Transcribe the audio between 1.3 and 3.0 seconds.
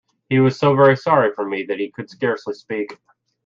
for me that he could scarcely speak.